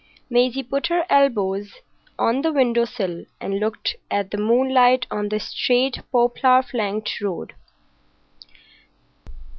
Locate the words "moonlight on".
4.39-5.29